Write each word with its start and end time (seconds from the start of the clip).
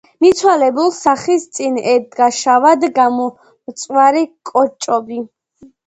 მიცვალებულს 0.23 1.01
სახის 1.07 1.45
წინ 1.59 1.77
ედგა 1.93 2.31
შავად 2.39 2.89
გამომწვარი 2.99 4.29
კოჭობი. 4.55 5.25